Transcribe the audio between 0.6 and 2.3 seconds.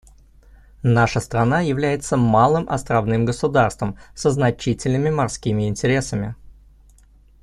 Наша страна является